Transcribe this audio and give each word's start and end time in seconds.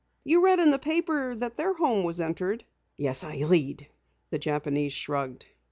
You 0.23 0.43
read 0.43 0.57
in 0.59 0.71
the 0.71 0.79
paper 0.79 1.35
that 1.35 1.57
their 1.57 1.73
home 1.75 2.03
was 2.03 2.19
entered?" 2.19 2.65
"Yes, 2.97 3.23
I 3.23 3.39
read," 3.43 3.87
the 4.31 4.39
Japanese 4.39 4.93
shrugged. 4.93 5.45